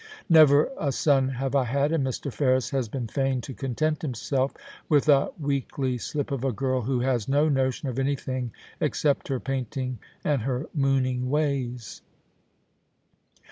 Never 0.29 0.71
a 0.79 0.91
son 0.91 1.29
have 1.29 1.53
I 1.53 1.65
had, 1.65 1.91
and 1.91 2.03
Mr. 2.03 2.33
Ferris 2.33 2.71
has 2.71 2.89
been 2.89 3.05
fain 3.07 3.39
to 3.41 3.53
content 3.53 4.01
himself 4.01 4.51
with 4.89 5.07
a 5.07 5.29
weakly 5.39 5.99
slip 5.99 6.31
of 6.31 6.43
a 6.43 6.51
girl 6.51 6.81
who 6.81 7.01
has 7.01 7.27
no 7.29 7.47
notion 7.47 7.87
of 7.87 7.99
anything 7.99 8.51
except 8.79 9.27
her 9.27 9.39
painting, 9.39 9.99
and 10.23 10.41
her 10.41 10.65
mooning 10.73 11.29
ways.' 11.29 12.01